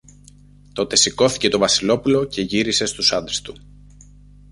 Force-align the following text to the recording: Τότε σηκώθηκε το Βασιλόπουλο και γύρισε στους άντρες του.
Τότε 0.73 0.95
σηκώθηκε 0.95 1.49
το 1.49 1.57
Βασιλόπουλο 1.57 2.25
και 2.25 2.41
γύρισε 2.41 2.85
στους 2.85 3.11
άντρες 3.11 3.41
του. 3.41 3.53